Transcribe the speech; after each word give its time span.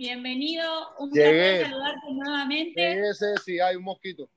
bienvenido. 0.00 0.64
Un 0.98 1.10
placer 1.10 1.66
saludarte 1.66 2.06
nuevamente. 2.10 2.80
Llegué, 2.80 3.12
sí, 3.44 3.60
hay 3.60 3.76
un 3.76 3.84
mosquito. 3.84 4.30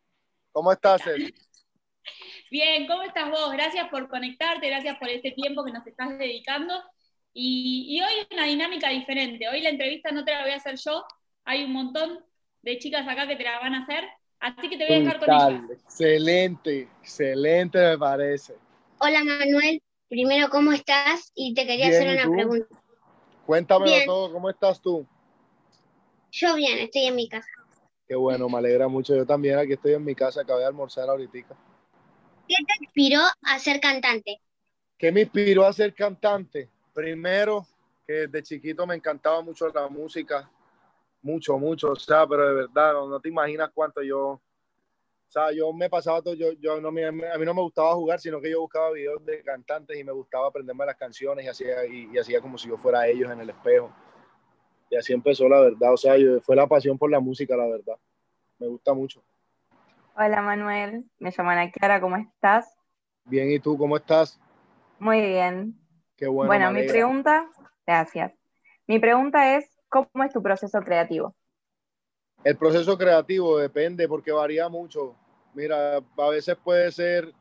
¿Cómo 0.51 0.71
estás, 0.71 1.01
Bien, 2.51 2.85
¿cómo 2.85 3.01
estás 3.03 3.31
vos? 3.31 3.51
Gracias 3.53 3.87
por 3.89 4.09
conectarte, 4.09 4.67
gracias 4.67 4.97
por 4.99 5.07
este 5.07 5.31
tiempo 5.31 5.63
que 5.63 5.71
nos 5.71 5.87
estás 5.87 6.17
dedicando. 6.17 6.73
Y, 7.33 7.99
hoy 8.01 8.13
es 8.19 8.27
una 8.29 8.45
dinámica 8.45 8.89
diferente. 8.89 9.47
Hoy 9.47 9.61
la 9.61 9.69
entrevista 9.69 10.11
no 10.11 10.25
te 10.25 10.33
la 10.33 10.41
voy 10.41 10.51
a 10.51 10.57
hacer 10.57 10.75
yo, 10.75 11.05
hay 11.45 11.63
un 11.63 11.71
montón 11.71 12.19
de 12.61 12.77
chicas 12.77 13.07
acá 13.07 13.25
que 13.25 13.37
te 13.37 13.43
la 13.43 13.59
van 13.59 13.73
a 13.73 13.83
hacer, 13.83 14.03
así 14.39 14.69
que 14.69 14.77
te 14.77 14.85
voy 14.85 14.97
a 14.97 14.99
dejar 14.99 15.19
con 15.19 15.29
ellas. 15.31 15.63
Excelente, 15.71 16.89
excelente 17.01 17.79
me 17.79 17.97
parece. 17.97 18.53
Hola 18.99 19.23
Manuel, 19.23 19.81
primero, 20.09 20.49
¿cómo 20.49 20.73
estás? 20.73 21.31
Y 21.33 21.53
te 21.53 21.65
quería 21.65 21.87
hacer 21.87 22.19
una 22.19 22.35
pregunta. 22.35 22.67
Cuéntame 23.45 24.03
todo, 24.05 24.31
¿cómo 24.31 24.49
estás 24.49 24.79
tú? 24.81 25.07
Yo 26.33 26.55
bien, 26.55 26.79
estoy 26.79 27.03
en 27.03 27.15
mi 27.15 27.29
casa. 27.29 27.47
Qué 28.07 28.15
bueno, 28.15 28.49
me 28.49 28.57
alegra 28.57 28.87
mucho. 28.87 29.15
Yo 29.15 29.23
también 29.23 29.59
aquí 29.59 29.73
estoy 29.73 29.93
en 29.93 30.03
mi 30.03 30.15
casa, 30.15 30.41
acabé 30.41 30.61
de 30.61 30.65
almorzar 30.65 31.07
ahorita. 31.07 31.55
¿Qué 32.47 32.55
te 32.55 32.83
inspiró 32.83 33.21
a 33.43 33.59
ser 33.59 33.79
cantante? 33.79 34.41
¿Qué 34.97 35.11
me 35.11 35.21
inspiró 35.21 35.63
a 35.63 35.71
ser 35.71 35.93
cantante? 35.93 36.69
Primero, 36.91 37.67
que 38.07 38.27
desde 38.27 38.41
chiquito 38.41 38.87
me 38.87 38.95
encantaba 38.95 39.41
mucho 39.41 39.67
la 39.67 39.87
música, 39.87 40.49
mucho, 41.21 41.59
mucho, 41.59 41.91
o 41.91 41.95
sea, 41.95 42.25
pero 42.25 42.47
de 42.47 42.53
verdad, 42.55 42.93
no, 42.93 43.19
te 43.19 43.29
imaginas 43.29 43.69
cuánto 43.71 44.01
yo, 44.01 44.29
o 44.29 44.41
sea, 45.29 45.51
yo 45.51 45.71
me 45.71 45.89
pasaba 45.89 46.21
todo, 46.21 46.33
yo, 46.33 46.51
yo 46.53 46.81
no, 46.81 46.89
a 46.89 46.91
mí 46.91 47.45
no 47.45 47.53
me 47.53 47.61
gustaba 47.61 47.93
jugar, 47.93 48.19
sino 48.19 48.41
que 48.41 48.49
yo 48.49 48.61
buscaba 48.61 48.91
videos 48.91 49.23
de 49.23 49.43
cantantes 49.43 49.97
y 49.97 50.03
me 50.03 50.11
gustaba 50.11 50.47
aprenderme 50.47 50.85
las 50.85 50.97
canciones 50.97 51.45
y 51.45 51.49
hacía, 51.49 51.85
y, 51.85 52.17
hacía 52.17 52.41
como 52.41 52.57
si 52.57 52.69
yo 52.69 52.77
fuera 52.77 53.07
ellos 53.07 53.31
en 53.31 53.39
el 53.39 53.49
espejo. 53.51 53.93
Y 54.93 54.95
así 54.95 55.11
empezó 55.11 55.49
la 55.49 55.59
verdad, 55.59 55.91
o 55.91 55.97
sea, 55.97 56.13
fue 56.43 56.55
la 56.55 56.67
pasión 56.67 56.99
por 56.99 57.09
la 57.09 57.19
música, 57.19 57.57
la 57.57 57.65
verdad. 57.65 57.95
Me 58.59 58.67
gusta 58.67 58.93
mucho. 58.93 59.23
Hola 60.15 60.43
Manuel, 60.43 61.05
me 61.17 61.33
llamo 61.35 61.49
Ana 61.49 61.71
Clara, 61.71 61.99
¿cómo 61.99 62.15
estás? 62.15 62.77
Bien, 63.25 63.49
¿y 63.49 63.57
tú 63.57 63.75
cómo 63.75 63.97
estás? 63.97 64.39
Muy 64.99 65.19
bien. 65.19 65.73
Qué 66.15 66.27
bueno. 66.27 66.47
Bueno, 66.47 66.71
mi 66.71 66.87
pregunta, 66.87 67.49
gracias. 67.87 68.33
Mi 68.85 68.99
pregunta 68.99 69.57
es, 69.57 69.65
¿cómo 69.89 70.23
es 70.23 70.31
tu 70.31 70.43
proceso 70.43 70.79
creativo? 70.81 71.35
El 72.43 72.55
proceso 72.55 72.95
creativo 72.95 73.57
depende 73.57 74.07
porque 74.07 74.31
varía 74.31 74.69
mucho. 74.69 75.15
Mira, 75.55 75.95
a 75.95 76.29
veces 76.29 76.55
puede 76.63 76.91
ser, 76.91 77.33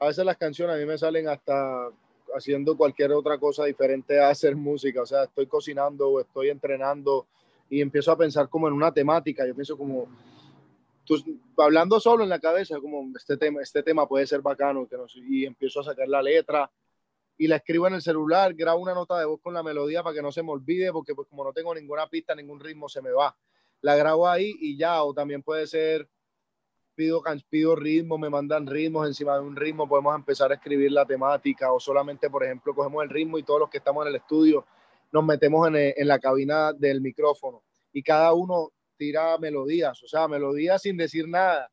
a 0.00 0.06
veces 0.06 0.24
las 0.24 0.38
canciones 0.38 0.74
a 0.74 0.78
mí 0.80 0.86
me 0.86 0.98
salen 0.98 1.28
hasta 1.28 1.88
haciendo 2.36 2.76
cualquier 2.76 3.12
otra 3.12 3.38
cosa 3.38 3.64
diferente 3.64 4.20
a 4.20 4.30
hacer 4.30 4.56
música. 4.56 5.02
O 5.02 5.06
sea, 5.06 5.24
estoy 5.24 5.46
cocinando 5.46 6.08
o 6.08 6.20
estoy 6.20 6.50
entrenando 6.50 7.26
y 7.68 7.80
empiezo 7.80 8.12
a 8.12 8.18
pensar 8.18 8.48
como 8.48 8.68
en 8.68 8.74
una 8.74 8.92
temática. 8.92 9.46
Yo 9.46 9.54
pienso 9.54 9.76
como, 9.76 10.08
tú, 11.04 11.16
hablando 11.56 11.98
solo 12.00 12.24
en 12.24 12.30
la 12.30 12.38
cabeza, 12.38 12.78
como 12.80 13.16
este 13.16 13.36
tema, 13.36 13.62
este 13.62 13.82
tema 13.82 14.06
puede 14.06 14.26
ser 14.26 14.40
bacano. 14.40 14.86
Y 15.28 15.44
empiezo 15.44 15.80
a 15.80 15.84
sacar 15.84 16.08
la 16.08 16.22
letra 16.22 16.70
y 17.38 17.48
la 17.48 17.56
escribo 17.56 17.86
en 17.86 17.94
el 17.94 18.02
celular, 18.02 18.54
grabo 18.54 18.80
una 18.80 18.94
nota 18.94 19.18
de 19.18 19.26
voz 19.26 19.40
con 19.42 19.52
la 19.52 19.62
melodía 19.62 20.02
para 20.02 20.14
que 20.14 20.22
no 20.22 20.32
se 20.32 20.42
me 20.42 20.52
olvide, 20.52 20.90
porque 20.92 21.14
pues 21.14 21.28
como 21.28 21.44
no 21.44 21.52
tengo 21.52 21.74
ninguna 21.74 22.08
pista, 22.08 22.34
ningún 22.34 22.60
ritmo, 22.60 22.88
se 22.88 23.02
me 23.02 23.10
va. 23.10 23.36
La 23.82 23.94
grabo 23.94 24.26
ahí 24.26 24.54
y 24.60 24.76
ya, 24.76 25.02
o 25.02 25.12
también 25.12 25.42
puede 25.42 25.66
ser, 25.66 26.08
pido, 26.96 27.22
pido 27.48 27.76
ritmo, 27.76 28.18
me 28.18 28.28
mandan 28.28 28.66
ritmos, 28.66 29.06
encima 29.06 29.34
de 29.34 29.42
un 29.42 29.54
ritmo 29.54 29.88
podemos 29.88 30.16
empezar 30.16 30.50
a 30.50 30.54
escribir 30.54 30.90
la 30.90 31.06
temática, 31.06 31.72
o 31.72 31.78
solamente, 31.78 32.28
por 32.28 32.42
ejemplo, 32.42 32.74
cogemos 32.74 33.04
el 33.04 33.10
ritmo 33.10 33.38
y 33.38 33.44
todos 33.44 33.60
los 33.60 33.70
que 33.70 33.78
estamos 33.78 34.04
en 34.04 34.10
el 34.10 34.16
estudio 34.16 34.66
nos 35.12 35.24
metemos 35.24 35.68
en, 35.68 35.76
en 35.76 36.08
la 36.08 36.18
cabina 36.18 36.72
del 36.72 37.00
micrófono 37.00 37.62
y 37.92 38.02
cada 38.02 38.32
uno 38.32 38.72
tira 38.96 39.38
melodías, 39.38 40.02
o 40.02 40.08
sea, 40.08 40.26
melodías 40.26 40.82
sin 40.82 40.96
decir 40.96 41.28
nada 41.28 41.70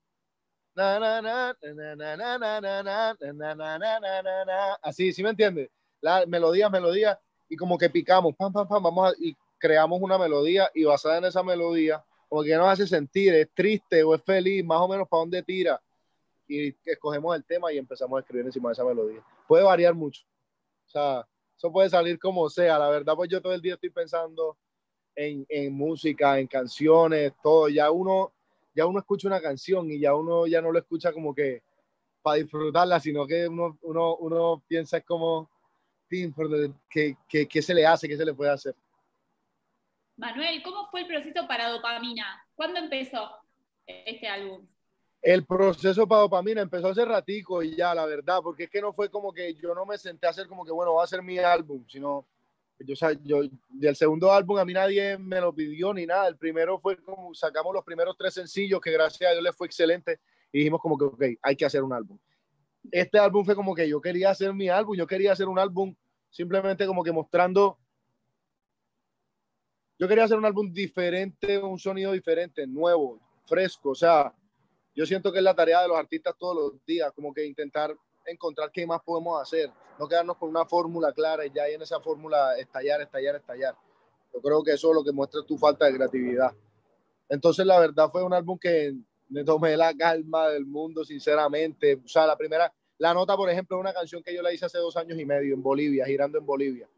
así, 4.81 5.13
¿sí 5.13 5.23
me 5.23 5.29
entiendes? 5.29 5.69
La 6.01 6.25
melodía, 6.25 6.69
melodía, 6.69 7.19
y 7.47 7.55
como 7.55 7.77
que 7.77 7.89
picamos, 7.89 8.35
pam, 8.35 8.51
pam, 8.51 8.67
pam, 8.67 8.83
vamos 8.83 9.15
y 9.19 9.35
creamos 9.59 10.01
una 10.01 10.17
melodía 10.17 10.69
y 10.73 10.83
basada 10.83 11.19
en 11.19 11.25
esa 11.25 11.43
melodía, 11.43 12.03
como 12.33 12.43
que 12.43 12.55
nos 12.55 12.67
hace 12.67 12.87
sentir, 12.87 13.31
es 13.35 13.47
triste 13.53 14.03
o 14.03 14.15
es 14.15 14.23
feliz, 14.23 14.65
más 14.65 14.79
o 14.79 14.87
menos 14.87 15.07
para 15.07 15.19
dónde 15.19 15.43
tira, 15.43 15.79
y 16.47 16.75
escogemos 16.83 17.35
el 17.35 17.45
tema 17.45 17.71
y 17.71 17.77
empezamos 17.77 18.17
a 18.17 18.21
escribir 18.21 18.47
encima 18.47 18.69
de 18.69 18.73
esa 18.73 18.83
melodía. 18.83 19.23
Puede 19.47 19.63
variar 19.63 19.93
mucho, 19.93 20.23
o 20.87 20.89
sea, 20.89 21.27
eso 21.55 21.71
puede 21.71 21.91
salir 21.91 22.17
como 22.17 22.49
sea, 22.49 22.79
la 22.79 22.89
verdad, 22.89 23.13
pues 23.15 23.29
yo 23.29 23.39
todo 23.39 23.53
el 23.53 23.61
día 23.61 23.75
estoy 23.75 23.91
pensando 23.91 24.57
en, 25.13 25.45
en 25.47 25.73
música, 25.75 26.39
en 26.39 26.47
canciones, 26.47 27.33
todo, 27.43 27.69
ya 27.69 27.91
uno 27.91 28.33
ya 28.73 28.87
uno 28.87 28.97
escucha 28.97 29.27
una 29.27 29.39
canción 29.39 29.91
y 29.91 29.99
ya 29.99 30.15
uno 30.15 30.47
ya 30.47 30.59
no 30.59 30.71
lo 30.71 30.79
escucha 30.79 31.13
como 31.13 31.35
que 31.35 31.61
para 32.23 32.37
disfrutarla, 32.37 32.99
sino 32.99 33.27
que 33.27 33.47
uno, 33.47 33.77
uno, 33.83 34.15
uno 34.15 34.63
piensa 34.67 35.01
como, 35.01 35.51
¿qué, 36.09 37.15
qué, 37.29 37.47
qué 37.47 37.61
se 37.61 37.75
le 37.75 37.85
hace? 37.85 38.07
¿Qué 38.07 38.17
se 38.17 38.25
le 38.25 38.33
puede 38.33 38.49
hacer? 38.49 38.73
Manuel, 40.17 40.61
¿cómo 40.63 40.87
fue 40.89 41.01
el 41.01 41.07
proceso 41.07 41.47
para 41.47 41.69
Dopamina? 41.69 42.45
¿Cuándo 42.55 42.79
empezó 42.79 43.31
este 43.85 44.27
álbum? 44.27 44.67
El 45.21 45.45
proceso 45.45 46.07
para 46.07 46.21
Dopamina 46.21 46.61
empezó 46.61 46.89
hace 46.89 47.05
ratico 47.05 47.63
y 47.63 47.75
ya, 47.75 47.95
la 47.95 48.05
verdad, 48.05 48.39
porque 48.43 48.65
es 48.65 48.69
que 48.69 48.81
no 48.81 48.93
fue 48.93 49.09
como 49.09 49.31
que 49.33 49.55
yo 49.55 49.73
no 49.73 49.85
me 49.85 49.97
senté 49.97 50.27
a 50.27 50.31
hacer 50.31 50.47
como 50.47 50.65
que, 50.65 50.71
bueno, 50.71 50.95
va 50.95 51.03
a 51.03 51.07
ser 51.07 51.23
mi 51.23 51.39
álbum, 51.39 51.85
sino 51.87 52.27
yo, 52.79 52.93
yo, 53.23 53.41
del 53.69 53.95
segundo 53.95 54.31
álbum 54.31 54.57
a 54.57 54.65
mí 54.65 54.73
nadie 54.73 55.17
me 55.17 55.39
lo 55.39 55.53
pidió 55.53 55.93
ni 55.93 56.05
nada. 56.05 56.27
El 56.27 56.37
primero 56.37 56.79
fue 56.79 56.97
como 56.97 57.33
sacamos 57.33 57.73
los 57.73 57.83
primeros 57.83 58.15
tres 58.17 58.33
sencillos 58.33 58.81
que 58.81 58.91
gracias 58.91 59.29
a 59.29 59.33
Dios 59.33 59.43
les 59.43 59.55
fue 59.55 59.67
excelente 59.67 60.19
y 60.51 60.59
dijimos 60.59 60.81
como 60.81 60.97
que, 60.97 61.05
ok, 61.05 61.23
hay 61.41 61.55
que 61.55 61.65
hacer 61.65 61.83
un 61.83 61.93
álbum. 61.93 62.17
Este 62.91 63.17
álbum 63.17 63.45
fue 63.45 63.55
como 63.55 63.73
que 63.73 63.87
yo 63.87 64.01
quería 64.01 64.31
hacer 64.31 64.53
mi 64.53 64.69
álbum, 64.69 64.95
yo 64.95 65.07
quería 65.07 65.31
hacer 65.31 65.47
un 65.47 65.57
álbum 65.57 65.95
simplemente 66.29 66.85
como 66.85 67.03
que 67.03 67.11
mostrando, 67.11 67.77
yo 70.03 70.09
quería 70.09 70.25
hacer 70.25 70.37
un 70.37 70.43
álbum 70.43 70.69
diferente, 70.69 71.57
un 71.59 71.79
sonido 71.79 72.11
diferente, 72.11 72.67
nuevo, 72.67 73.21
fresco, 73.45 73.91
o 73.91 73.95
sea, 73.95 74.33
yo 74.93 75.05
siento 75.05 75.31
que 75.31 75.37
es 75.37 75.43
la 75.45 75.55
tarea 75.55 75.81
de 75.81 75.87
los 75.87 75.95
artistas 75.95 76.35
todos 76.37 76.73
los 76.73 76.85
días, 76.85 77.09
como 77.15 77.33
que 77.33 77.45
intentar 77.45 77.95
encontrar 78.25 78.69
qué 78.69 78.85
más 78.85 79.01
podemos 79.01 79.41
hacer, 79.41 79.71
no 79.97 80.05
quedarnos 80.05 80.35
con 80.35 80.49
una 80.49 80.65
fórmula 80.65 81.13
clara 81.13 81.45
y 81.45 81.51
ya 81.55 81.63
ahí 81.63 81.75
en 81.75 81.83
esa 81.83 82.01
fórmula 82.01 82.57
estallar, 82.57 82.99
estallar, 82.99 83.37
estallar. 83.37 83.75
Yo 84.33 84.41
creo 84.41 84.61
que 84.61 84.73
eso 84.73 84.89
es 84.89 84.95
lo 84.95 85.05
que 85.05 85.13
muestra 85.13 85.41
tu 85.47 85.57
falta 85.57 85.85
de 85.85 85.95
creatividad. 85.95 86.51
Entonces, 87.29 87.65
la 87.65 87.79
verdad 87.79 88.09
fue 88.11 88.25
un 88.25 88.33
álbum 88.33 88.59
que 88.59 88.93
me 89.29 89.45
tomé 89.45 89.77
la 89.77 89.95
calma 89.95 90.49
del 90.49 90.65
mundo, 90.65 91.05
sinceramente. 91.05 92.01
O 92.03 92.09
sea, 92.09 92.27
la 92.27 92.35
primera, 92.35 92.73
la 92.97 93.13
nota, 93.13 93.37
por 93.37 93.49
ejemplo, 93.49 93.77
es 93.77 93.79
una 93.79 93.93
canción 93.93 94.21
que 94.21 94.35
yo 94.35 94.41
la 94.41 94.51
hice 94.51 94.65
hace 94.65 94.79
dos 94.79 94.97
años 94.97 95.17
y 95.17 95.25
medio 95.25 95.53
en 95.53 95.63
Bolivia, 95.63 96.05
girando 96.05 96.39
en 96.39 96.45
Bolivia, 96.45 96.89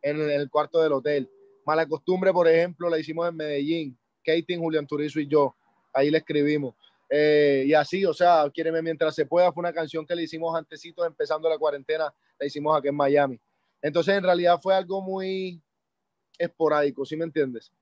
en 0.00 0.20
el 0.30 0.48
cuarto 0.48 0.80
del 0.80 0.92
hotel. 0.92 1.28
Mala 1.64 1.86
costumbre, 1.86 2.32
por 2.32 2.48
ejemplo, 2.48 2.88
la 2.88 2.98
hicimos 2.98 3.28
en 3.28 3.36
Medellín, 3.36 3.98
Katie, 4.24 4.56
Julián 4.56 4.86
Turizo 4.86 5.20
y 5.20 5.26
yo. 5.26 5.54
Ahí 5.92 6.10
la 6.10 6.18
escribimos. 6.18 6.74
Eh, 7.08 7.64
y 7.66 7.74
así, 7.74 8.04
o 8.04 8.14
sea, 8.14 8.48
Quiereme 8.52 8.80
mientras 8.82 9.14
se 9.14 9.26
pueda 9.26 9.52
fue 9.52 9.62
una 9.62 9.72
canción 9.72 10.06
que 10.06 10.14
le 10.14 10.22
hicimos 10.22 10.56
antesito 10.56 11.04
empezando 11.04 11.48
la 11.48 11.58
cuarentena, 11.58 12.12
la 12.38 12.46
hicimos 12.46 12.76
aquí 12.78 12.88
en 12.88 12.94
Miami. 12.94 13.40
Entonces, 13.82 14.14
en 14.14 14.22
realidad 14.22 14.60
fue 14.62 14.74
algo 14.74 15.02
muy 15.02 15.60
esporádico, 16.38 17.04
¿sí 17.04 17.16
me 17.16 17.24
entiendes? 17.24 17.72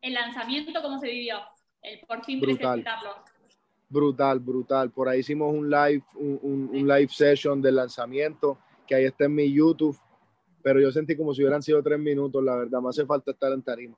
¿El 0.00 0.14
lanzamiento 0.14 0.82
cómo 0.82 0.98
se 0.98 1.06
vivió? 1.06 1.36
El 1.80 2.00
por 2.00 2.24
fin 2.24 2.40
brutal. 2.40 2.82
presentarlo. 2.82 3.24
Brutal, 3.88 4.40
brutal. 4.40 4.90
Por 4.90 5.08
ahí 5.08 5.20
hicimos 5.20 5.54
un 5.54 5.70
live, 5.70 6.02
un, 6.14 6.70
un 6.72 6.88
live 6.88 7.08
session 7.08 7.62
del 7.62 7.76
lanzamiento, 7.76 8.58
que 8.86 8.96
ahí 8.96 9.04
está 9.04 9.26
en 9.26 9.34
mi 9.34 9.52
YouTube, 9.52 9.96
pero 10.62 10.80
yo 10.80 10.90
sentí 10.92 11.16
como 11.16 11.34
si 11.34 11.42
hubieran 11.42 11.62
sido 11.62 11.82
tres 11.82 11.98
minutos, 11.98 12.42
la 12.42 12.56
verdad, 12.56 12.80
me 12.80 12.88
hace 12.88 13.04
falta 13.04 13.32
estar 13.32 13.52
en 13.52 13.62
tarima. 13.62 13.96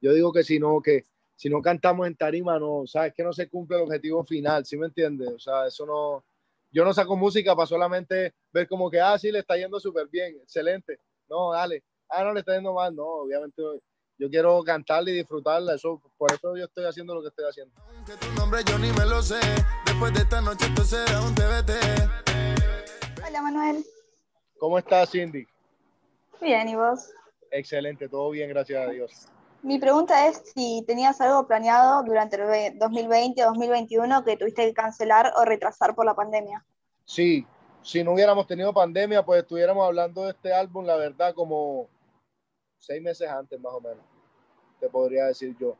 Yo 0.00 0.12
digo 0.12 0.32
que 0.32 0.42
si 0.42 0.58
no, 0.58 0.80
que 0.80 1.06
si 1.36 1.48
no 1.48 1.62
cantamos 1.62 2.06
en 2.06 2.16
tarima, 2.16 2.58
no, 2.58 2.86
sabes 2.86 3.14
que 3.14 3.22
no 3.22 3.32
se 3.32 3.48
cumple 3.48 3.76
el 3.76 3.84
objetivo 3.84 4.24
final, 4.24 4.64
¿sí 4.66 4.76
me 4.76 4.86
entiendes? 4.86 5.28
O 5.28 5.38
sea, 5.38 5.66
eso 5.66 5.86
no, 5.86 6.24
yo 6.70 6.84
no 6.84 6.92
saco 6.92 7.16
música 7.16 7.54
para 7.54 7.66
solamente 7.66 8.34
ver 8.52 8.68
como 8.68 8.90
que, 8.90 9.00
ah, 9.00 9.18
sí, 9.18 9.30
le 9.30 9.38
está 9.38 9.56
yendo 9.56 9.80
súper 9.80 10.08
bien, 10.08 10.36
excelente, 10.42 10.98
no, 11.28 11.52
dale, 11.52 11.82
ah, 12.08 12.24
no 12.24 12.34
le 12.34 12.40
está 12.40 12.54
yendo 12.54 12.74
mal, 12.74 12.94
no, 12.94 13.04
obviamente 13.04 13.62
yo 14.18 14.28
quiero 14.28 14.62
cantarla 14.62 15.10
y 15.10 15.14
disfrutarla, 15.14 15.74
eso, 15.76 16.00
por 16.18 16.30
eso 16.32 16.56
yo 16.56 16.64
estoy 16.64 16.84
haciendo 16.84 17.14
lo 17.14 17.22
que 17.22 17.28
estoy 17.28 17.46
haciendo. 17.48 17.74
Aunque 17.96 18.12
tu 18.16 18.30
nombre 18.32 18.60
yo 18.66 18.78
ni 18.78 18.92
me 18.92 19.06
lo 19.06 19.22
sé, 19.22 19.40
después 19.86 20.12
de 20.12 20.20
esta 20.20 20.42
noche 20.42 20.66
esto 20.66 20.84
será 20.84 21.22
un 21.22 21.34
TBT. 21.34 21.70
Hola 23.26 23.42
Manuel. 23.42 23.84
¿Cómo 24.58 24.78
estás, 24.78 25.10
Cindy? 25.10 25.46
Bien, 26.40 26.68
¿y 26.68 26.74
vos? 26.74 27.12
Excelente, 27.50 28.08
todo 28.08 28.30
bien, 28.30 28.48
gracias 28.48 28.86
a 28.86 28.90
Dios. 28.90 29.28
Mi 29.62 29.78
pregunta 29.78 30.26
es 30.28 30.42
si 30.54 30.82
tenías 30.86 31.20
algo 31.20 31.46
planeado 31.46 32.02
durante 32.02 32.36
el 32.36 32.78
2020 32.78 33.44
o 33.44 33.48
2021 33.48 34.24
que 34.24 34.36
tuviste 34.38 34.66
que 34.66 34.72
cancelar 34.72 35.32
o 35.36 35.44
retrasar 35.44 35.94
por 35.94 36.06
la 36.06 36.14
pandemia. 36.14 36.64
Sí, 37.04 37.46
si 37.82 38.02
no 38.02 38.12
hubiéramos 38.12 38.46
tenido 38.46 38.72
pandemia, 38.72 39.22
pues 39.22 39.42
estuviéramos 39.42 39.86
hablando 39.86 40.24
de 40.24 40.30
este 40.30 40.52
álbum, 40.52 40.86
la 40.86 40.96
verdad, 40.96 41.34
como 41.34 41.88
seis 42.78 43.02
meses 43.02 43.28
antes 43.28 43.60
más 43.60 43.74
o 43.74 43.80
menos. 43.80 44.04
te 44.78 44.88
podría 44.88 45.26
decir 45.26 45.54
yo. 45.58 45.76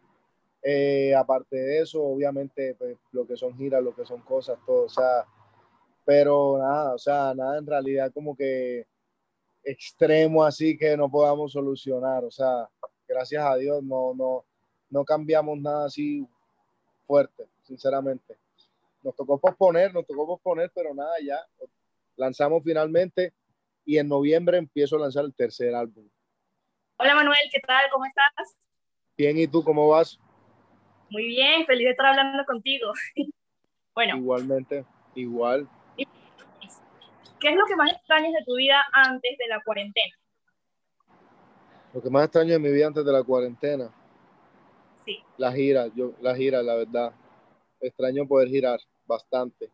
Eh, 0.62 1.14
aparte 1.14 1.56
de 1.56 1.80
eso, 1.80 2.02
obviamente, 2.02 2.74
pues, 2.74 2.98
lo 3.12 3.26
que 3.26 3.34
son 3.34 3.56
giras, 3.56 3.82
lo 3.82 3.94
que 3.94 4.04
son 4.04 4.20
cosas, 4.20 4.58
todo, 4.66 4.84
o 4.84 4.88
sea, 4.90 5.24
pero 6.04 6.58
nada, 6.58 6.94
o 6.94 6.98
sea, 6.98 7.32
nada 7.34 7.58
en 7.58 7.66
realidad 7.66 8.12
como 8.12 8.36
que 8.36 8.86
extremo 9.64 10.44
así 10.44 10.76
que 10.76 10.96
no 10.96 11.10
podamos 11.10 11.52
solucionar, 11.52 12.24
o 12.24 12.30
sea, 12.30 12.68
gracias 13.06 13.44
a 13.44 13.56
Dios 13.56 13.82
no, 13.82 14.14
no, 14.14 14.44
no 14.88 15.04
cambiamos 15.04 15.58
nada 15.58 15.86
así 15.86 16.26
fuerte, 17.06 17.46
sinceramente. 17.62 18.36
Nos 19.02 19.16
tocó 19.16 19.38
posponer, 19.38 19.92
nos 19.94 20.06
tocó 20.06 20.26
posponer, 20.26 20.70
pero 20.74 20.94
nada, 20.94 21.12
ya 21.24 21.38
lanzamos 22.16 22.62
finalmente 22.62 23.32
y 23.84 23.98
en 23.98 24.08
noviembre 24.08 24.58
empiezo 24.58 24.96
a 24.96 25.00
lanzar 25.00 25.24
el 25.24 25.34
tercer 25.34 25.74
álbum. 25.74 26.08
Hola 26.98 27.14
Manuel, 27.14 27.38
¿qué 27.50 27.60
tal? 27.60 27.82
¿Cómo 27.90 28.04
estás? 28.04 28.56
Bien, 29.16 29.38
¿y 29.38 29.46
tú 29.46 29.64
cómo 29.64 29.88
vas? 29.88 30.18
Muy 31.08 31.26
bien, 31.26 31.66
feliz 31.66 31.86
de 31.86 31.90
estar 31.90 32.06
hablando 32.06 32.44
contigo. 32.44 32.92
bueno. 33.94 34.16
Igualmente, 34.16 34.84
igual. 35.14 35.68
¿Qué 37.40 37.48
es 37.48 37.56
lo 37.56 37.64
que 37.64 37.76
más 37.76 37.90
extrañas 37.92 38.32
de 38.32 38.44
tu 38.44 38.56
vida 38.56 38.82
antes 38.92 39.38
de 39.38 39.48
la 39.48 39.62
cuarentena? 39.62 40.14
Lo 41.94 42.02
que 42.02 42.10
más 42.10 42.24
extraño 42.24 42.52
de 42.52 42.58
mi 42.58 42.70
vida 42.70 42.86
antes 42.86 43.04
de 43.04 43.12
la 43.12 43.22
cuarentena. 43.24 43.90
Sí. 45.04 45.24
La 45.38 45.50
gira, 45.52 45.86
yo, 45.94 46.12
la 46.20 46.34
gira, 46.36 46.62
la 46.62 46.74
verdad. 46.74 47.12
Extraño 47.80 48.26
poder 48.26 48.48
girar 48.48 48.78
bastante. 49.06 49.70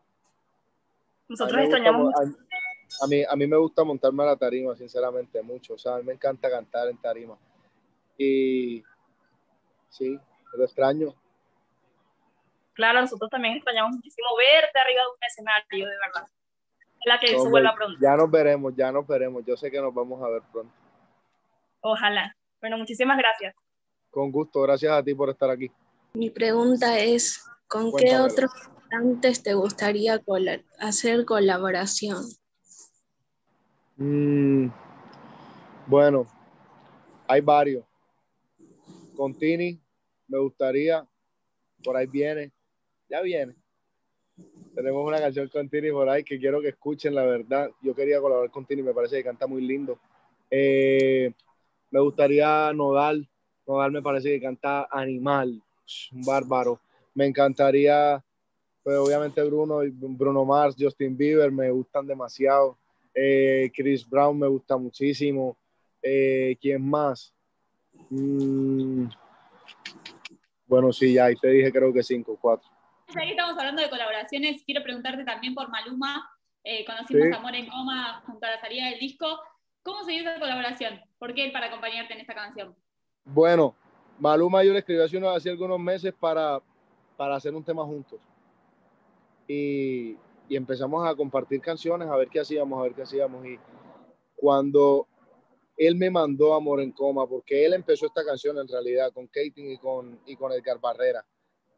Nosotros 1.27 1.61
extrañamos 1.61 2.13
a, 2.15 3.03
a, 3.03 3.07
mí, 3.07 3.23
a 3.29 3.35
mí 3.35 3.47
me 3.47 3.57
gusta 3.57 3.83
montarme 3.83 4.23
a 4.23 4.27
la 4.27 4.37
tarima, 4.37 4.75
sinceramente, 4.75 5.41
mucho. 5.41 5.73
O 5.73 5.77
sea, 5.77 5.95
a 5.95 5.97
mí 5.97 6.03
me 6.03 6.13
encanta 6.13 6.49
cantar 6.49 6.87
en 6.87 6.97
tarima. 6.97 7.37
Y 8.17 8.81
sí, 9.89 10.17
lo 10.53 10.63
extraño. 10.63 11.13
Claro, 12.73 13.01
nosotros 13.01 13.29
también 13.29 13.55
extrañamos 13.55 13.95
muchísimo 13.95 14.27
verte 14.37 14.79
arriba 14.79 15.01
de 15.01 15.07
un 15.09 15.23
escenario, 15.27 15.87
de 15.87 15.97
verdad. 15.97 16.27
La 17.05 17.19
que 17.19 17.27
se 17.27 17.49
vuelva 17.49 17.73
pronto. 17.75 17.97
Ya 18.01 18.15
nos 18.15 18.29
veremos, 18.29 18.73
ya 18.75 18.91
nos 18.91 19.07
veremos. 19.07 19.45
Yo 19.45 19.55
sé 19.55 19.71
que 19.71 19.79
nos 19.81 19.93
vamos 19.93 20.21
a 20.21 20.29
ver 20.29 20.41
pronto. 20.51 20.73
Ojalá. 21.81 22.35
Bueno, 22.59 22.77
muchísimas 22.77 23.17
gracias. 23.17 23.55
Con 24.09 24.31
gusto, 24.31 24.61
gracias 24.61 24.91
a 24.91 25.03
ti 25.03 25.13
por 25.13 25.29
estar 25.29 25.49
aquí. 25.49 25.71
Mi 26.13 26.29
pregunta 26.29 26.97
es, 26.97 27.45
¿con 27.67 27.91
qué 27.95 28.17
otros 28.17 28.51
cantantes 28.89 29.43
te 29.43 29.53
gustaría 29.53 30.19
hacer 30.79 31.25
colaboración? 31.25 32.23
Mm, 33.97 34.69
bueno, 35.85 36.25
hay 37.27 37.41
varios. 37.41 37.85
Con 39.15 39.33
Tini, 39.33 39.79
me 40.27 40.37
gustaría, 40.39 41.07
por 41.83 41.97
ahí 41.97 42.07
viene, 42.07 42.51
ya 43.09 43.21
viene. 43.21 43.55
Tenemos 44.77 45.07
una 45.07 45.19
canción 45.19 45.47
con 45.47 45.67
Tini 45.69 45.89
por 45.89 46.23
que 46.23 46.37
quiero 46.37 46.61
que 46.61 46.67
escuchen, 46.67 47.15
la 47.15 47.25
verdad. 47.25 47.71
Yo 47.81 47.95
quería 47.95 48.21
colaborar 48.21 48.51
con 48.51 48.63
Tini, 48.63 48.83
me 48.83 48.93
parece 48.93 49.17
que 49.17 49.23
canta 49.23 49.47
muy 49.47 49.63
lindo. 49.63 49.97
Eh, 50.51 51.33
me 51.89 51.99
gustaría 51.99 52.71
Nodal, 52.73 53.27
Nodal 53.65 53.91
me 53.91 54.03
parece 54.03 54.29
que 54.29 54.39
canta 54.39 54.87
animal, 54.91 55.63
un 56.11 56.21
bárbaro. 56.21 56.79
Me 57.15 57.25
encantaría, 57.25 58.23
pues 58.83 58.97
obviamente 58.99 59.41
Bruno, 59.41 59.79
Bruno 59.93 60.45
Mars, 60.45 60.75
Justin 60.77 61.17
Bieber, 61.17 61.51
me 61.51 61.71
gustan 61.71 62.05
demasiado. 62.05 62.77
Eh, 63.15 63.71
Chris 63.75 64.07
Brown 64.07 64.37
me 64.37 64.47
gusta 64.47 64.77
muchísimo. 64.77 65.57
Eh, 66.03 66.55
¿Quién 66.61 66.87
más? 66.87 67.33
Mm, 68.11 69.07
bueno, 70.67 70.93
sí, 70.93 71.13
ya 71.13 71.25
ahí 71.25 71.35
te 71.35 71.47
dije 71.47 71.71
creo 71.71 71.91
que 71.91 72.03
cinco, 72.03 72.37
cuatro. 72.39 72.76
Ya 73.13 73.21
que 73.21 73.31
estamos 73.31 73.57
hablando 73.57 73.81
de 73.81 73.89
colaboraciones, 73.89 74.63
quiero 74.65 74.83
preguntarte 74.83 75.23
también 75.23 75.55
por 75.55 75.69
Maluma. 75.69 76.29
Eh, 76.63 76.83
conocimos 76.85 77.31
Amor 77.31 77.55
en 77.55 77.67
Coma 77.69 78.21
junto 78.25 78.45
a 78.45 78.51
la 78.51 78.59
salida 78.59 78.89
del 78.89 78.99
disco. 78.99 79.39
¿Cómo 79.81 80.03
se 80.03 80.11
dio 80.11 80.21
esa 80.21 80.37
colaboración? 80.39 80.99
¿Por 81.17 81.33
qué 81.33 81.49
para 81.53 81.67
acompañarte 81.67 82.13
en 82.13 82.19
esta 82.19 82.35
canción? 82.35 82.75
Bueno, 83.23 83.73
Maluma 84.19 84.61
yo 84.63 84.73
le 84.73 84.79
escribí 84.79 85.01
hace, 85.01 85.17
unos, 85.17 85.37
hace 85.37 85.49
algunos 85.49 85.79
meses 85.79 86.13
para, 86.19 86.61
para 87.15 87.35
hacer 87.37 87.55
un 87.55 87.63
tema 87.63 87.85
juntos. 87.85 88.19
Y, 89.47 90.17
y 90.49 90.55
empezamos 90.57 91.07
a 91.07 91.15
compartir 91.15 91.61
canciones, 91.61 92.09
a 92.09 92.15
ver 92.17 92.27
qué 92.27 92.41
hacíamos, 92.41 92.77
a 92.77 92.83
ver 92.83 92.93
qué 92.93 93.03
hacíamos. 93.03 93.45
Y 93.45 93.57
cuando 94.35 95.07
él 95.77 95.95
me 95.95 96.09
mandó 96.09 96.53
Amor 96.53 96.81
en 96.81 96.91
Coma, 96.91 97.25
porque 97.25 97.65
él 97.65 97.73
empezó 97.73 98.07
esta 98.07 98.25
canción 98.25 98.57
en 98.57 98.67
realidad 98.67 99.13
con 99.13 99.27
Katie 99.27 99.73
y 99.73 99.77
con, 99.77 100.19
y 100.25 100.35
con 100.35 100.51
Edgar 100.51 100.79
Barrera. 100.81 101.25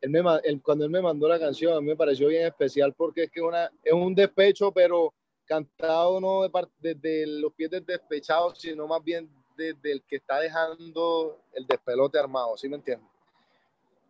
Él 0.01 0.09
me, 0.09 0.21
cuando 0.61 0.85
él 0.85 0.91
me 0.91 1.01
mandó 1.01 1.27
la 1.27 1.39
canción, 1.39 1.73
a 1.73 1.81
mí 1.81 1.87
me 1.87 1.95
pareció 1.95 2.29
bien 2.29 2.45
especial 2.45 2.93
porque 2.93 3.23
es 3.23 3.31
que 3.31 3.41
una, 3.41 3.69
es 3.83 3.93
un 3.93 4.15
despecho, 4.15 4.71
pero 4.71 5.13
cantado 5.45 6.21
no 6.21 6.49
desde 6.79 7.25
los 7.27 7.53
pies 7.53 7.71
del 7.71 7.85
despechado, 7.85 8.53
sino 8.55 8.87
más 8.87 9.03
bien 9.03 9.29
desde 9.57 9.91
el 9.91 10.03
que 10.03 10.17
está 10.17 10.39
dejando 10.39 11.41
el 11.53 11.65
despelote 11.65 12.17
armado, 12.17 12.55
¿sí 12.55 12.69
me 12.69 12.77
entiendes? 12.77 13.09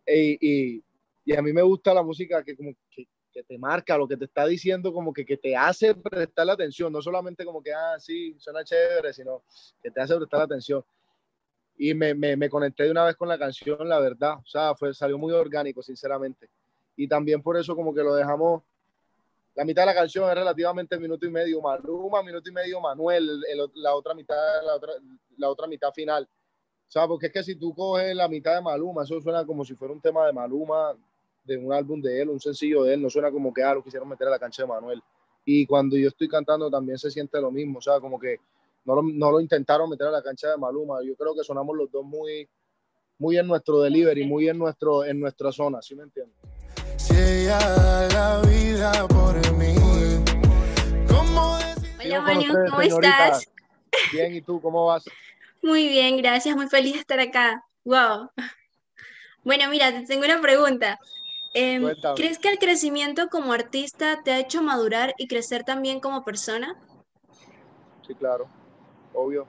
Y, 0.06 0.38
y, 0.40 0.84
y, 1.24 1.36
a 1.36 1.42
mí 1.42 1.52
me 1.52 1.62
gusta 1.62 1.94
la 1.94 2.02
música 2.02 2.44
que 2.44 2.56
como 2.56 2.72
que, 2.90 3.06
que, 3.32 3.42
te 3.42 3.58
marca, 3.58 3.96
lo 3.96 4.06
que 4.06 4.16
te 4.16 4.26
está 4.26 4.46
diciendo, 4.46 4.92
como 4.92 5.12
que, 5.12 5.24
que 5.24 5.36
te 5.36 5.56
hace 5.56 5.94
prestar 5.94 6.46
la 6.46 6.52
atención, 6.52 6.92
no 6.92 7.00
solamente 7.00 7.44
como 7.44 7.62
que, 7.62 7.72
ah, 7.72 7.98
sí, 7.98 8.34
suena 8.38 8.64
chévere, 8.64 9.12
sino 9.12 9.42
que 9.82 9.90
te 9.90 10.00
hace 10.00 10.16
prestar 10.16 10.38
la 10.38 10.44
atención 10.44 10.84
y 11.82 11.94
me, 11.94 12.14
me, 12.14 12.50
conecté 12.50 12.84
de 12.84 12.90
una 12.90 13.06
vez 13.06 13.16
con 13.16 13.26
la 13.26 13.38
canción, 13.38 13.88
la 13.88 13.98
verdad. 13.98 14.34
O 14.34 14.46
sea, 14.46 14.74
fue, 14.74 14.92
salió 14.92 15.16
muy 15.16 15.32
orgánico, 15.32 15.82
sinceramente. 15.82 16.50
Y 16.94 17.08
también 17.08 17.42
por 17.42 17.56
eso 17.56 17.74
como 17.74 17.94
que 17.94 18.02
lo 18.02 18.14
dejamos, 18.14 18.62
la 19.54 19.64
mitad 19.64 19.82
de 19.82 19.86
la 19.86 19.94
canción 19.94 20.28
es 20.28 20.34
relativamente 20.34 20.98
minuto 20.98 21.24
y 21.24 21.30
medio 21.30 21.58
Maluma, 21.62 22.22
minuto 22.22 22.50
y 22.50 22.52
medio 22.52 22.82
Manuel, 22.82 23.40
la 23.76 23.94
otra 23.94 24.12
mitad, 24.12 24.36
la 24.62 24.74
otra, 24.74 24.92
la 25.38 25.48
otra 25.48 25.66
mitad 25.66 25.90
final. 25.90 26.28
O 26.86 26.90
sea, 26.90 27.08
porque 27.08 27.28
es 27.28 27.32
que 27.32 27.42
si 27.42 27.56
tú 27.56 27.74
coges 27.74 28.14
la 28.14 28.28
mitad 28.28 28.56
de 28.56 28.60
Maluma, 28.60 29.04
eso 29.04 29.18
suena 29.18 29.46
como 29.46 29.64
si 29.64 29.74
fuera 29.74 29.94
un 29.94 30.02
tema 30.02 30.26
de 30.26 30.34
Maluma, 30.34 30.94
de 31.44 31.56
un 31.56 31.72
álbum 31.72 32.02
de 32.02 32.20
él, 32.20 32.28
un 32.28 32.40
sencillo 32.40 32.84
de 32.84 32.92
él, 32.92 33.00
no 33.00 33.08
suena 33.08 33.30
como 33.30 33.54
que 33.54 33.62
ah, 33.62 33.72
lo 33.72 33.82
quisieron 33.82 34.06
meter 34.06 34.28
a 34.28 34.32
la 34.32 34.38
cancha 34.38 34.64
de 34.64 34.68
Manuel. 34.68 35.02
Y 35.46 35.64
cuando 35.64 35.96
yo 35.96 36.08
estoy 36.08 36.28
cantando 36.28 36.70
también 36.70 36.98
se 36.98 37.10
siente 37.10 37.40
lo 37.40 37.50
mismo, 37.50 37.78
o 37.78 37.82
sea, 37.82 38.00
como 38.00 38.20
que 38.20 38.38
no 38.84 38.94
lo, 38.94 39.02
no 39.02 39.30
lo, 39.30 39.40
intentaron 39.40 39.90
meter 39.90 40.06
a 40.06 40.10
la 40.10 40.22
cancha 40.22 40.48
de 40.48 40.56
Maluma. 40.56 40.98
Yo 41.04 41.14
creo 41.16 41.34
que 41.34 41.44
sonamos 41.44 41.76
los 41.76 41.90
dos 41.90 42.04
muy, 42.04 42.48
muy 43.18 43.36
en 43.36 43.46
nuestro 43.46 43.80
delivery, 43.80 44.26
muy 44.26 44.48
en, 44.48 44.58
nuestro, 44.58 45.04
en 45.04 45.20
nuestra 45.20 45.52
zona, 45.52 45.82
¿sí 45.82 45.94
me 45.94 46.04
entiendes? 46.04 46.36
Si 46.96 47.14
ella 47.14 47.58
la 48.08 48.42
vida 48.46 49.06
por 49.08 49.56
mí. 49.56 49.74
Hola 52.02 52.20
Manu, 52.22 52.54
¿cómo 52.70 52.80
estás? 52.80 53.46
Bien, 54.12 54.34
¿y 54.34 54.40
tú 54.40 54.60
cómo 54.60 54.86
vas? 54.86 55.04
Muy 55.62 55.88
bien, 55.88 56.16
gracias, 56.16 56.56
muy 56.56 56.66
feliz 56.66 56.94
de 56.94 57.00
estar 57.00 57.20
acá. 57.20 57.64
Wow. 57.84 58.30
Bueno, 59.44 59.70
mira, 59.70 59.92
te 59.92 60.06
tengo 60.06 60.24
una 60.24 60.40
pregunta. 60.40 60.98
Eh, 61.54 61.80
¿Crees 62.16 62.38
que 62.38 62.48
el 62.48 62.58
crecimiento 62.58 63.28
como 63.28 63.52
artista 63.52 64.22
te 64.22 64.32
ha 64.32 64.38
hecho 64.38 64.62
madurar 64.62 65.14
y 65.18 65.28
crecer 65.28 65.64
también 65.64 66.00
como 66.00 66.24
persona? 66.24 66.76
Sí, 68.06 68.14
claro 68.14 68.48
obvio, 69.14 69.46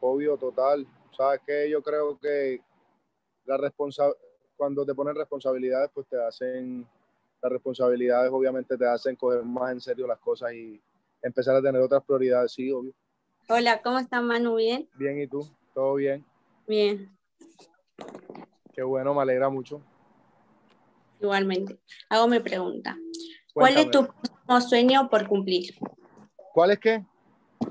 obvio, 0.00 0.36
total. 0.36 0.86
Sabes 1.16 1.40
que 1.46 1.68
yo 1.70 1.82
creo 1.82 2.18
que 2.18 2.60
la 3.44 3.56
responsa 3.56 4.04
cuando 4.56 4.84
te 4.86 4.94
ponen 4.94 5.14
responsabilidades, 5.14 5.90
pues 5.92 6.06
te 6.06 6.22
hacen, 6.22 6.86
las 7.42 7.52
responsabilidades 7.52 8.30
obviamente 8.32 8.76
te 8.76 8.86
hacen 8.86 9.16
coger 9.16 9.42
más 9.42 9.72
en 9.72 9.80
serio 9.80 10.06
las 10.06 10.18
cosas 10.18 10.52
y 10.52 10.80
empezar 11.20 11.56
a 11.56 11.62
tener 11.62 11.80
otras 11.80 12.02
prioridades, 12.04 12.52
sí, 12.52 12.70
obvio. 12.70 12.92
Hola, 13.48 13.82
¿cómo 13.82 13.98
estás, 13.98 14.22
Manu? 14.22 14.54
¿Bien? 14.56 14.88
Bien, 14.94 15.20
¿y 15.20 15.26
tú? 15.26 15.46
¿Todo 15.74 15.94
bien? 15.94 16.24
Bien. 16.66 17.10
Qué 18.72 18.82
bueno, 18.82 19.14
me 19.14 19.22
alegra 19.22 19.48
mucho. 19.48 19.82
Igualmente. 21.20 21.78
Hago 22.08 22.28
mi 22.28 22.40
pregunta. 22.40 22.96
¿Cuál 23.52 23.76
es 23.76 23.90
tu 23.90 24.08
sueño 24.60 25.08
por 25.10 25.26
cumplir? 25.28 25.74
¿Cuál 26.52 26.72
es 26.72 26.78
qué? 26.78 27.04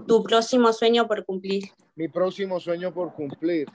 Tu 0.08 0.24
próximo 0.24 0.72
sueño 0.74 1.08
por 1.08 1.26
cumplir? 1.26 1.64
Mi 1.96 2.08
próximo 2.08 2.60
sueño 2.60 2.94
por 2.94 3.14
cumplir. 3.14 3.68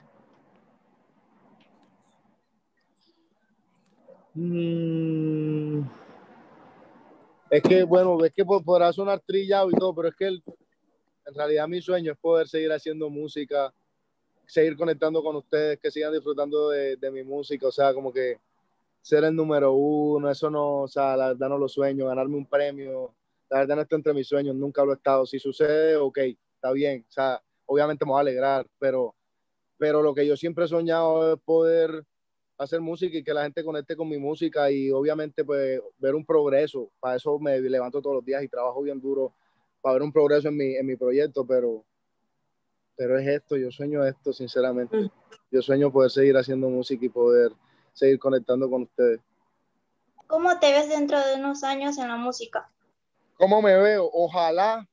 Mm. 4.33 5.81
Es 7.49 7.63
que, 7.63 7.83
bueno, 7.83 8.23
es 8.23 8.33
que 8.33 8.45
podrá 8.45 8.91
sonar 8.91 9.21
trillado 9.25 9.69
y 9.71 9.73
todo, 9.73 9.95
pero 9.95 10.09
es 10.09 10.15
que 10.15 10.27
en 10.27 11.33
realidad 11.33 11.67
mi 11.67 11.81
sueño 11.81 12.11
es 12.11 12.17
poder 12.17 12.47
seguir 12.47 12.71
haciendo 12.71 13.09
música, 13.09 13.73
seguir 14.45 14.77
conectando 14.77 15.23
con 15.23 15.37
ustedes, 15.37 15.79
que 15.79 15.91
sigan 15.91 16.13
disfrutando 16.13 16.69
de, 16.69 16.97
de 16.97 17.11
mi 17.11 17.23
música, 17.23 17.67
o 17.67 17.71
sea, 17.71 17.93
como 17.93 18.11
que 18.11 18.39
ser 19.01 19.23
el 19.23 19.35
número 19.35 19.73
uno, 19.73 20.29
eso 20.29 20.49
no, 20.49 20.81
o 20.81 20.87
sea, 20.87 21.15
la 21.15 21.29
verdad 21.29 21.49
no 21.49 21.57
lo 21.57 21.69
sueño, 21.69 22.07
ganarme 22.07 22.35
un 22.35 22.45
premio, 22.45 23.13
la 23.49 23.59
verdad 23.59 23.75
no 23.75 23.81
está 23.83 23.95
entre 23.95 24.13
mis 24.13 24.27
sueños, 24.27 24.55
nunca 24.55 24.83
lo 24.83 24.91
he 24.91 24.95
estado. 24.95 25.25
Si 25.25 25.39
sucede, 25.39 25.95
ok, 25.95 26.17
está 26.55 26.71
bien. 26.71 27.05
O 27.07 27.11
sea, 27.11 27.41
obviamente 27.65 28.05
me 28.05 28.11
voy 28.11 28.19
a 28.19 28.21
alegrar, 28.21 28.67
pero 28.79 29.15
pero 29.77 30.01
lo 30.01 30.13
que 30.13 30.25
yo 30.25 30.35
siempre 30.35 30.65
he 30.65 30.67
soñado 30.67 31.33
es 31.33 31.39
poder 31.41 32.03
hacer 32.57 32.81
música 32.81 33.17
y 33.17 33.23
que 33.23 33.33
la 33.33 33.43
gente 33.43 33.63
conecte 33.63 33.95
con 33.95 34.09
mi 34.09 34.17
música 34.17 34.71
y 34.71 34.89
obviamente 34.89 35.45
pues 35.45 35.79
ver 35.99 36.15
un 36.15 36.25
progreso. 36.25 36.91
Para 36.99 37.15
eso 37.15 37.37
me 37.39 37.59
levanto 37.59 38.01
todos 38.01 38.15
los 38.15 38.25
días 38.25 38.43
y 38.43 38.47
trabajo 38.47 38.81
bien 38.81 38.99
duro 38.99 39.33
para 39.81 39.93
ver 39.93 40.01
un 40.01 40.11
progreso 40.11 40.47
en 40.47 40.57
mi, 40.57 40.75
en 40.75 40.85
mi 40.85 40.95
proyecto, 40.95 41.45
pero, 41.45 41.85
pero 42.95 43.19
es 43.19 43.27
esto, 43.27 43.55
yo 43.57 43.69
sueño 43.71 44.03
esto, 44.03 44.33
sinceramente. 44.33 44.97
Mm. 44.97 45.11
Yo 45.51 45.61
sueño 45.61 45.91
poder 45.91 46.09
seguir 46.09 46.35
haciendo 46.35 46.67
música 46.67 47.05
y 47.05 47.09
poder 47.09 47.51
seguir 47.93 48.17
conectando 48.17 48.69
con 48.69 48.83
ustedes. 48.83 49.21
¿Cómo 50.25 50.59
te 50.59 50.71
ves 50.71 50.89
dentro 50.89 51.19
de 51.19 51.35
unos 51.35 51.63
años 51.63 51.97
en 51.99 52.07
la 52.07 52.17
música? 52.17 52.69
¿Cómo 53.37 53.61
me 53.61 53.75
veo? 53.75 54.09
Ojalá 54.11 54.87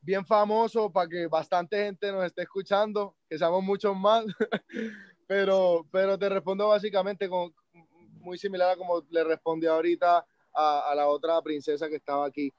bien 0.00 0.26
famoso 0.26 0.90
para 0.90 1.08
que 1.08 1.26
bastante 1.28 1.84
gente 1.84 2.10
nos 2.10 2.24
esté 2.24 2.42
escuchando, 2.42 3.14
que 3.28 3.38
seamos 3.38 3.62
muchos 3.62 3.96
más. 3.96 4.24
pero, 5.28 5.86
pero 5.92 6.18
te 6.18 6.28
respondo 6.28 6.66
básicamente 6.66 7.28
con, 7.28 7.54
muy 8.20 8.38
similar 8.38 8.70
a 8.70 8.76
como 8.76 9.04
le 9.10 9.22
respondí 9.22 9.66
ahorita 9.66 10.26
a, 10.52 10.90
a, 10.90 10.94
la 10.96 11.06
otra 11.06 11.40
princesa 11.40 11.88
que 11.88 11.96
estaba 11.96 12.26
aquí. 12.26 12.52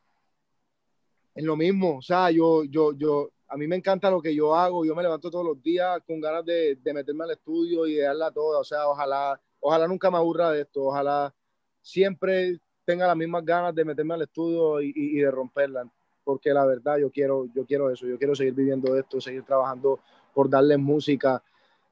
Es 1.36 1.44
lo 1.44 1.58
mismo, 1.58 1.98
o 1.98 2.02
sea, 2.02 2.32
yo, 2.32 2.64
yo, 2.64 2.94
yo, 2.94 3.30
a 3.48 3.58
mí 3.58 3.68
me 3.68 3.76
encanta 3.76 4.10
lo 4.10 4.22
que 4.22 4.34
yo 4.34 4.56
hago, 4.56 4.86
yo 4.86 4.96
me 4.96 5.04
levanto 5.04 5.30
todos 5.30 5.46
los 5.46 5.62
días 5.62 6.02
con 6.08 6.22
ganas 6.22 6.46
de, 6.46 6.76
de 6.76 6.94
meterme 6.94 7.26
al 7.26 7.32
estudio 7.32 7.86
y 7.86 7.96
de 7.96 8.04
darla 8.04 8.32
toda, 8.32 8.60
o 8.60 8.64
sea, 8.64 8.88
ojalá, 8.88 9.40
ojalá 9.60 9.88
nunca 9.88 10.10
me 10.10 10.18
aburra 10.18 10.52
de 10.52 10.62
esto, 10.62 10.84
ojalá 10.86 11.34
siempre 11.82 12.60
tenga 12.90 13.06
las 13.06 13.16
mismas 13.16 13.46
ganas 13.46 13.76
de 13.76 13.86
meterme 13.86 14.16
al 14.16 14.24
estudio 14.24 14.82
y, 14.82 14.92
y, 14.96 15.18
de 15.18 15.30
romperla, 15.30 15.88
porque 16.24 16.50
la 16.52 16.66
verdad 16.66 16.98
yo 16.98 17.12
quiero, 17.12 17.46
yo 17.54 17.64
quiero 17.64 17.92
eso, 17.92 18.08
yo 18.08 18.18
quiero 18.18 18.34
seguir 18.34 18.56
viviendo 18.56 18.96
esto, 18.96 19.22
seguir 19.22 19.44
trabajando 19.44 20.00
por 20.34 20.50
darle 20.50 20.76
música. 20.76 21.44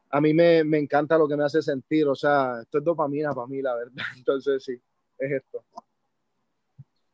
A 0.10 0.20
mí 0.20 0.34
me, 0.34 0.64
me 0.64 0.80
encanta 0.80 1.16
lo 1.16 1.28
que 1.28 1.38
me 1.38 1.44
hace 1.44 1.62
sentir, 1.62 2.08
o 2.08 2.16
sea, 2.16 2.62
esto 2.64 2.80
es 2.80 2.84
dopamina 2.84 3.32
para 3.32 3.46
mí, 3.46 3.62
la 3.62 3.76
verdad. 3.76 3.94
Entonces, 4.18 4.64
sí, 4.64 4.74
es 5.20 5.32
esto. 5.32 5.64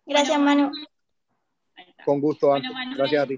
Gracias, 0.05 0.39
Manu. 0.39 0.71
Con 2.05 2.21
gusto, 2.21 2.53
Gracias 2.95 3.21
a 3.21 3.27
ti. 3.27 3.37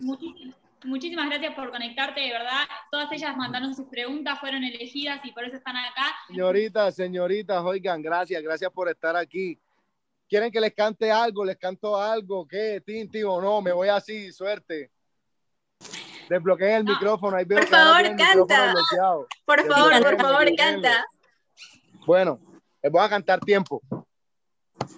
Muchísimas 0.84 1.28
gracias 1.28 1.56
por 1.56 1.72
conectarte, 1.72 2.22
de 2.22 2.34
verdad. 2.34 2.66
Todas 2.92 3.12
ellas 3.12 3.36
mandaron 3.36 3.74
sus 3.74 3.88
preguntas, 3.88 4.40
fueron 4.40 4.64
elegidas 4.64 5.26
y 5.26 5.32
por 5.32 5.44
eso 5.44 5.56
están 5.56 5.76
acá. 5.76 6.14
Señoritas, 6.28 6.94
señoritas, 6.94 7.64
oigan, 7.64 8.04
gracias, 8.04 8.44
gracias 8.44 8.72
por 8.72 8.90
estar 8.90 9.16
aquí. 9.16 9.60
¿Quieren 10.28 10.52
que 10.52 10.60
les 10.60 10.74
cante 10.74 11.12
algo? 11.12 11.46
¿Les 11.46 11.58
canto 11.58 11.96
algo? 11.96 12.48
¿Qué? 12.48 12.82
¿Tinti 12.86 13.24
o 13.24 13.42
no? 13.42 13.62
Me 13.62 13.72
voy 13.72 13.90
así, 13.90 14.32
suerte. 14.32 14.92
Desbloqueen 16.30 16.78
el 16.78 16.84
micrófono. 16.84 17.38
Ahí 17.38 17.46
veo 17.46 17.60
por 17.60 17.68
favor, 17.68 18.02
canta. 18.16 18.74
Por 19.46 19.68
favor, 19.68 20.04
por 20.04 20.18
favor, 20.18 20.56
canta. 20.56 21.06
Bueno, 22.06 22.40
les 22.82 22.92
voy 22.92 23.04
a 23.04 23.10
cantar 23.10 23.40
tiempo. 23.40 23.82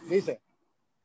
Dice, 0.10 0.42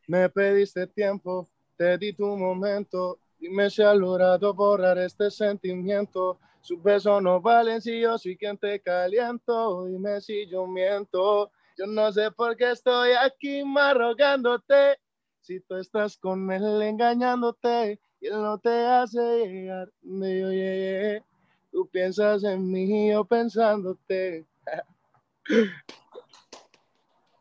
me 0.07 0.29
pediste 0.29 0.87
tiempo, 0.87 1.49
te 1.77 1.99
di 1.99 2.13
tu 2.13 2.37
momento, 2.37 3.19
Dime 3.43 3.69
si 3.71 3.83
has 3.83 3.97
logrado 3.97 4.55
borrar 4.55 4.99
este 4.99 5.29
sentimiento. 5.29 6.39
Sus 6.61 6.81
besos 6.81 7.21
no 7.21 7.41
valen 7.41 7.83
si 7.83 8.01
yo 8.01 8.17
soy 8.17 8.37
quien 8.37 8.57
te 8.57 8.79
caliento. 8.79 9.85
Dime 9.87 10.21
si 10.21 10.47
yo 10.47 10.65
miento. 10.65 11.51
Yo 11.83 11.89
no 11.89 12.13
sé 12.13 12.31
por 12.31 12.57
qué 12.57 12.71
estoy 12.71 13.11
aquí 13.11 13.65
marrogándote. 13.65 15.01
Si 15.41 15.59
tú 15.59 15.75
estás 15.75 16.17
con 16.17 16.49
él 16.53 16.81
engañándote 16.81 17.99
y 18.21 18.27
él 18.29 18.35
no 18.35 18.57
te 18.59 18.71
hace 18.71 19.19
llegar 19.49 19.91
donde 20.01 20.41
yo 20.41 20.51
llegué. 20.51 21.25
Tú 21.73 21.89
piensas 21.89 22.45
en 22.45 22.71
mí 22.71 23.11
yo 23.11 23.25
pensándote. 23.25 24.47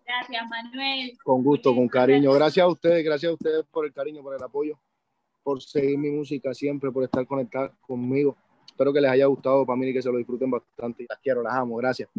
Gracias, 0.08 0.50
Manuel. 0.50 1.16
Con 1.24 1.44
gusto, 1.44 1.76
con 1.76 1.88
cariño. 1.88 2.34
Gracias 2.34 2.64
a 2.64 2.68
ustedes, 2.68 3.06
gracias 3.06 3.30
a 3.30 3.34
ustedes 3.36 3.64
por 3.70 3.86
el 3.86 3.94
cariño, 3.94 4.24
por 4.24 4.36
el 4.36 4.42
apoyo 4.42 4.80
por 5.44 5.62
seguir 5.62 6.00
mi 6.00 6.10
música 6.10 6.52
siempre, 6.56 6.92
por 6.92 7.04
estar 7.04 7.28
conectados 7.28 7.74
conmigo. 7.82 8.36
Espero 8.66 8.92
que 8.92 9.02
les 9.02 9.12
haya 9.12 9.28
gustado 9.28 9.68
para 9.68 9.78
mí 9.78 9.88
y 9.88 9.94
que 9.94 10.02
se 10.02 10.12
lo 10.12 10.18
disfruten 10.18 10.50
bastante. 10.50 11.06
Las 11.08 11.20
quiero, 11.20 11.44
las 11.44 11.54
amo. 11.54 11.76
Gracias. 11.76 12.10